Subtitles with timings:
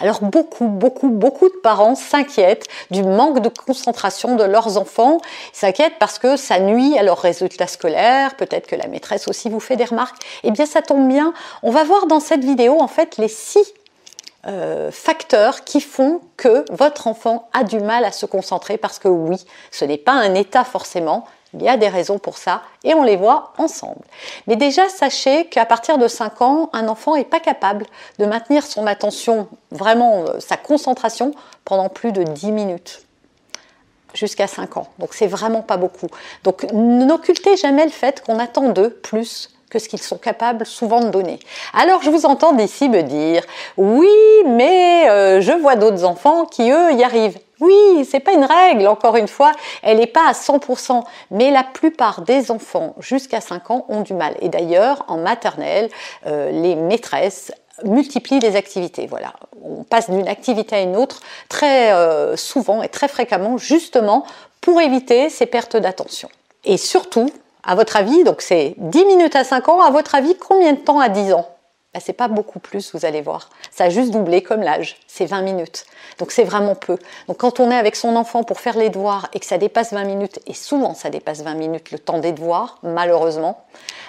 [0.00, 5.18] Alors beaucoup, beaucoup, beaucoup de parents s'inquiètent du manque de concentration de leurs enfants.
[5.52, 9.60] S'inquiètent parce que ça nuit à leurs résultats scolaires, peut-être que la maîtresse aussi vous
[9.60, 10.16] fait des remarques.
[10.42, 13.72] Eh bien ça tombe bien, on va voir dans cette vidéo en fait les six
[14.46, 19.08] euh, facteurs qui font que votre enfant a du mal à se concentrer parce que
[19.08, 19.36] oui,
[19.70, 21.24] ce n'est pas un état forcément,
[21.54, 24.02] il y a des raisons pour ça et on les voit ensemble.
[24.46, 27.86] Mais déjà, sachez qu'à partir de 5 ans, un enfant n'est pas capable
[28.18, 31.32] de maintenir son attention, vraiment euh, sa concentration,
[31.64, 33.02] pendant plus de 10 minutes.
[34.14, 34.88] Jusqu'à 5 ans.
[34.98, 36.06] Donc c'est vraiment pas beaucoup.
[36.44, 41.00] Donc n'occultez jamais le fait qu'on attend d'eux plus que ce qu'ils sont capables souvent
[41.00, 41.40] de donner.
[41.72, 43.42] Alors je vous entends d'ici me dire
[43.76, 44.08] oui,
[44.46, 47.38] mais euh, je vois d'autres enfants qui eux y arrivent.
[47.60, 49.52] Oui, c'est pas une règle, encore une fois,
[49.82, 54.12] elle n'est pas à 100%, mais la plupart des enfants jusqu'à 5 ans ont du
[54.12, 54.34] mal.
[54.40, 55.88] Et d'ailleurs, en maternelle,
[56.26, 57.52] euh, les maîtresses
[57.84, 59.06] multiplient les activités.
[59.06, 59.32] Voilà,
[59.62, 64.24] on passe d'une activité à une autre très euh, souvent et très fréquemment, justement
[64.60, 66.28] pour éviter ces pertes d'attention.
[66.64, 67.30] Et surtout,
[67.62, 70.78] à votre avis, donc c'est 10 minutes à 5 ans, à votre avis, combien de
[70.78, 71.53] temps à 10 ans?
[71.94, 73.50] Ben, C'est pas beaucoup plus, vous allez voir.
[73.70, 75.86] Ça a juste doublé comme l'âge, c'est 20 minutes.
[76.18, 76.98] Donc c'est vraiment peu.
[77.28, 79.92] Donc quand on est avec son enfant pour faire les devoirs et que ça dépasse
[79.92, 83.64] 20 minutes, et souvent ça dépasse 20 minutes le temps des devoirs, malheureusement,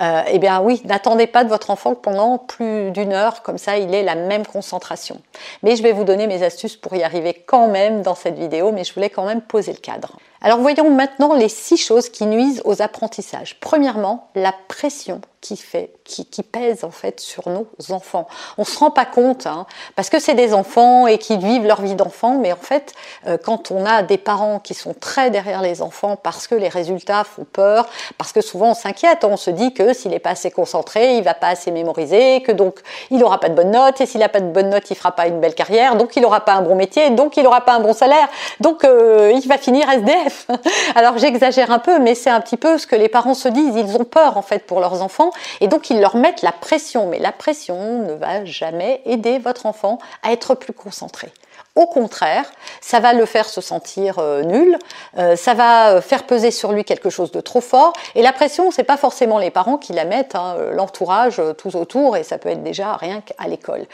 [0.00, 3.58] euh, eh bien oui, n'attendez pas de votre enfant que pendant plus d'une heure, comme
[3.58, 5.20] ça il ait la même concentration.
[5.62, 8.72] Mais je vais vous donner mes astuces pour y arriver quand même dans cette vidéo,
[8.72, 10.16] mais je voulais quand même poser le cadre.
[10.46, 13.58] Alors voyons maintenant les six choses qui nuisent aux apprentissages.
[13.58, 18.26] Premièrement, la pression qui, fait, qui, pèse en fait sur nos enfants.
[18.58, 21.66] On ne se rend pas compte, hein, parce que c'est des enfants et qui vivent
[21.66, 22.94] leur vie d'enfant, mais en fait,
[23.26, 26.68] euh, quand on a des parents qui sont très derrière les enfants parce que les
[26.68, 27.86] résultats font peur,
[28.18, 31.22] parce que souvent on s'inquiète, on se dit que s'il n'est pas assez concentré, il
[31.22, 32.80] va pas assez mémoriser, que donc
[33.10, 35.12] il n'aura pas de bonnes notes, et s'il n'a pas de bonnes notes, il fera
[35.12, 37.74] pas une belle carrière, donc il n'aura pas un bon métier, donc il n'aura pas
[37.74, 38.28] un bon salaire,
[38.58, 40.35] donc euh, il va finir SDF.
[40.94, 43.76] Alors j'exagère un peu, mais c'est un petit peu ce que les parents se disent.
[43.76, 45.30] Ils ont peur en fait pour leurs enfants
[45.60, 47.06] et donc ils leur mettent la pression.
[47.06, 51.32] Mais la pression ne va jamais aider votre enfant à être plus concentré.
[51.76, 54.78] Au contraire, ça va le faire se sentir euh, nul,
[55.18, 57.92] euh, ça va faire peser sur lui quelque chose de trop fort.
[58.14, 61.76] Et la pression, c'est pas forcément les parents qui la mettent, hein, l'entourage, euh, tout
[61.76, 63.86] autour, et ça peut être déjà rien qu'à l'école.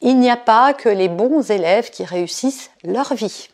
[0.00, 3.48] Il n'y a pas que les bons élèves qui réussissent leur vie.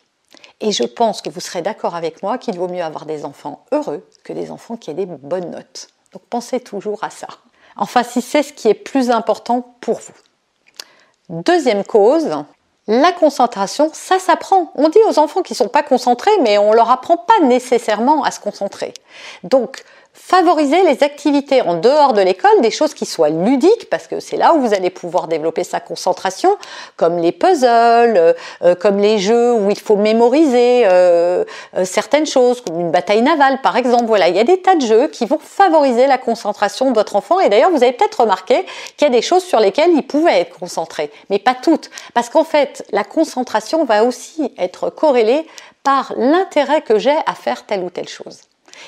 [0.61, 3.65] Et je pense que vous serez d'accord avec moi qu'il vaut mieux avoir des enfants
[3.71, 5.87] heureux que des enfants qui aient des bonnes notes.
[6.13, 7.27] Donc pensez toujours à ça.
[7.75, 10.13] Enfin, si c'est ce qui est plus important pour vous.
[11.29, 12.29] Deuxième cause,
[12.87, 14.71] la concentration, ça s'apprend.
[14.75, 17.39] On dit aux enfants qu'ils ne sont pas concentrés, mais on ne leur apprend pas
[17.43, 18.93] nécessairement à se concentrer.
[19.43, 19.83] Donc,
[20.13, 24.37] favoriser les activités en dehors de l'école, des choses qui soient ludiques, parce que c'est
[24.37, 26.55] là où vous allez pouvoir développer sa concentration,
[26.97, 28.33] comme les puzzles, euh,
[28.63, 31.43] euh, comme les jeux où il faut mémoriser euh,
[31.83, 34.05] certaines choses, comme une bataille navale par exemple.
[34.05, 37.15] Voilà, il y a des tas de jeux qui vont favoriser la concentration de votre
[37.15, 37.39] enfant.
[37.39, 38.65] Et d'ailleurs, vous avez peut-être remarqué
[38.97, 42.29] qu'il y a des choses sur lesquelles il pouvait être concentré, mais pas toutes, parce
[42.29, 45.47] qu'en fait, la concentration va aussi être corrélée
[45.83, 48.41] par l'intérêt que j'ai à faire telle ou telle chose.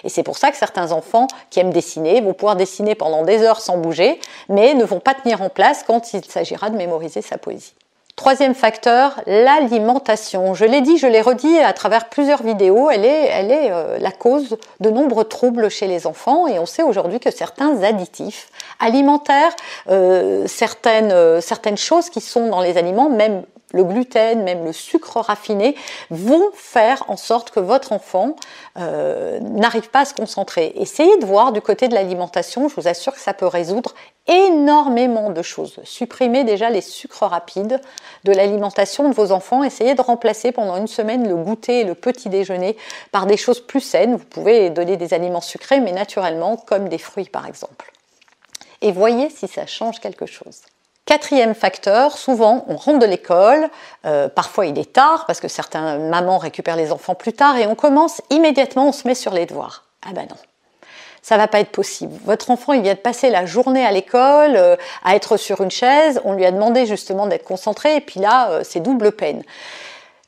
[0.04, 3.42] Et c'est pour ça que certains enfants qui aiment dessiner vont pouvoir dessiner pendant des
[3.42, 7.22] heures sans bouger, mais ne vont pas tenir en place quand il s'agira de mémoriser
[7.22, 7.74] sa poésie.
[8.16, 10.54] Troisième facteur, l'alimentation.
[10.54, 14.58] Je l'ai dit, je l'ai redit à travers plusieurs vidéos, elle est, euh, la cause
[14.80, 19.56] de nombreux troubles chez les enfants et on sait aujourd'hui que certains additifs alimentaires,
[19.90, 25.18] euh, euh, certaines choses qui sont dans les aliments, même le gluten, même le sucre
[25.18, 25.76] raffiné,
[26.10, 28.36] vont faire en sorte que votre enfant
[28.80, 30.74] euh, n'arrive pas à se concentrer.
[30.78, 33.94] Essayez de voir du côté de l'alimentation, je vous assure que ça peut résoudre
[34.28, 35.80] énormément de choses.
[35.84, 37.82] Supprimez déjà les sucres rapides
[38.24, 39.64] de l'alimentation de vos enfants.
[39.64, 42.78] Essayez de remplacer pendant une semaine le goûter et le petit déjeuner
[43.12, 44.16] par des choses plus saines.
[44.16, 47.92] Vous pouvez donner des aliments sucrés, mais naturellement, comme des fruits par exemple.
[48.82, 50.62] Et voyez si ça change quelque chose.
[51.06, 53.70] Quatrième facteur, souvent on rentre de l'école,
[54.06, 57.68] euh, parfois il est tard parce que certains mamans récupèrent les enfants plus tard et
[57.68, 59.84] on commence immédiatement, on se met sur les devoirs.
[60.08, 60.38] Ah ben non,
[61.22, 62.14] ça va pas être possible.
[62.24, 65.72] Votre enfant, il vient de passer la journée à l'école, euh, à être sur une
[65.72, 69.44] chaise, on lui a demandé justement d'être concentré et puis là, euh, c'est double peine.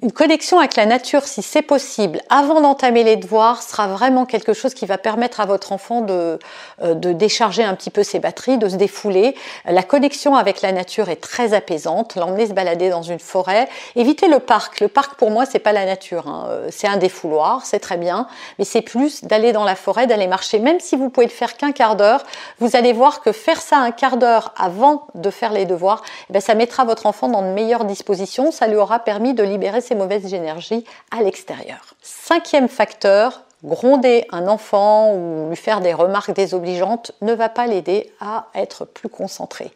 [0.03, 4.51] Une connexion avec la nature, si c'est possible, avant d'entamer les devoirs, sera vraiment quelque
[4.51, 6.37] chose qui va permettre à votre enfant de,
[6.83, 9.35] euh, de décharger un petit peu ses batteries, de se défouler.
[9.63, 12.15] La connexion avec la nature est très apaisante.
[12.15, 13.69] L'emmener se balader dans une forêt.
[13.95, 14.81] Évitez le parc.
[14.81, 16.27] Le parc, pour moi, c'est pas la nature.
[16.27, 16.47] Hein.
[16.49, 18.27] Euh, c'est un défouloir, c'est très bien,
[18.59, 20.59] mais c'est plus d'aller dans la forêt, d'aller marcher.
[20.59, 22.25] Même si vous pouvez le faire qu'un quart d'heure,
[22.59, 26.33] vous allez voir que faire ça un quart d'heure avant de faire les devoirs, eh
[26.33, 28.51] ben, ça mettra votre enfant dans de meilleures dispositions.
[28.51, 31.95] Ça lui aura permis de libérer ses mauvaises énergies à l'extérieur.
[32.01, 38.11] Cinquième facteur, gronder un enfant ou lui faire des remarques désobligeantes ne va pas l'aider
[38.19, 39.71] à être plus concentré.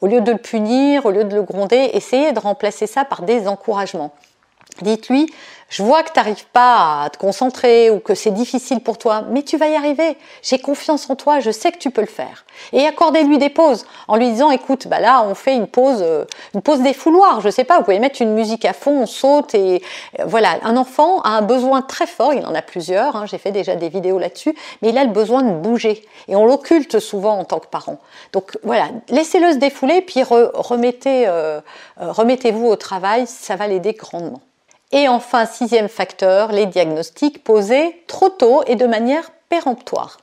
[0.00, 3.22] Au lieu de le punir, au lieu de le gronder, essayez de remplacer ça par
[3.22, 4.12] des encouragements.
[4.82, 5.32] Dites-lui,
[5.68, 9.22] je vois que tu n'arrives pas à te concentrer ou que c'est difficile pour toi,
[9.30, 10.16] mais tu vas y arriver.
[10.42, 12.44] J'ai confiance en toi, je sais que tu peux le faire.
[12.72, 16.24] Et accordez-lui des pauses en lui disant, écoute, bah là, on fait une pause, euh,
[16.54, 17.40] une pause des fouloirs.
[17.40, 19.82] Je sais pas, vous pouvez mettre une musique à fond, on saute et
[20.20, 20.58] euh, voilà.
[20.62, 23.16] Un enfant a un besoin très fort, il en a plusieurs.
[23.16, 26.36] Hein, j'ai fait déjà des vidéos là-dessus, mais il a le besoin de bouger et
[26.36, 27.98] on l'occulte souvent en tant que parent.
[28.32, 30.50] Donc voilà, laissez-le se défouler, puis euh,
[31.96, 34.40] remettez-vous au travail, ça va l'aider grandement.
[34.92, 40.18] Et enfin, sixième facteur, les diagnostics posés trop tôt et de manière péremptoire.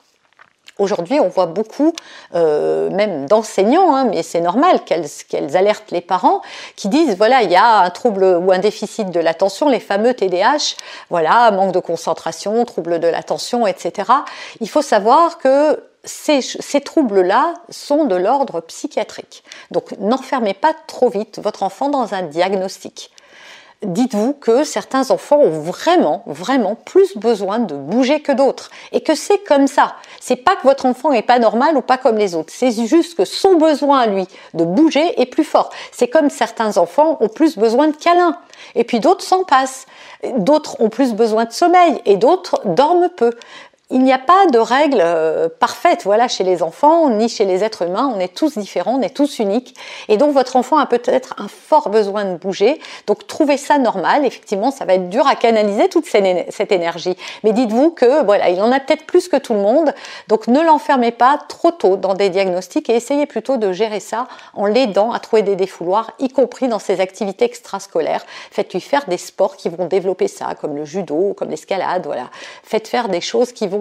[0.82, 1.94] Aujourd'hui, on voit beaucoup,
[2.34, 6.42] euh, même d'enseignants, hein, mais c'est normal qu'elles alertent les parents,
[6.76, 10.16] qui disent voilà, il y a un trouble ou un déficit de l'attention, les fameux
[10.16, 10.76] TDAH,
[11.12, 14.12] voilà, manque de concentration, trouble de l'attention, etc.
[14.60, 19.44] Il faut savoir que ces, ces troubles-là sont de l'ordre psychiatrique.
[19.70, 23.12] Donc n'enfermez pas trop vite votre enfant dans un diagnostic
[23.84, 28.70] dites-vous que certains enfants ont vraiment, vraiment plus besoin de bouger que d'autres.
[28.92, 29.96] Et que c'est comme ça.
[30.20, 32.54] C'est pas que votre enfant est pas normal ou pas comme les autres.
[32.56, 35.72] C'est juste que son besoin à lui de bouger est plus fort.
[35.92, 38.38] C'est comme certains enfants ont plus besoin de câlins.
[38.76, 39.88] Et puis d'autres s'en passent.
[40.38, 43.32] D'autres ont plus besoin de sommeil et d'autres dorment peu
[43.92, 47.64] il n'y a pas de règle euh, parfaite, voilà, chez les enfants ni chez les
[47.64, 48.12] êtres humains.
[48.16, 49.76] On est tous différents, on est tous uniques,
[50.08, 52.80] et donc votre enfant a peut-être un fort besoin de bouger.
[53.08, 54.26] Donc trouvez ça normal.
[54.26, 58.62] Effectivement, ça va être dur à canaliser toute cette énergie, mais dites-vous que voilà, il
[58.62, 59.94] en a peut-être plus que tout le monde.
[60.28, 64.28] Donc ne l'enfermez pas trop tôt dans des diagnostics et essayez plutôt de gérer ça
[64.54, 68.26] en l'aidant à trouver des défouloirs, y compris dans ses activités extrascolaires.
[68.52, 72.06] Faites-lui faire des sports qui vont développer ça, comme le judo, comme l'escalade.
[72.06, 72.30] Voilà,
[72.64, 73.81] faites faire des choses qui vont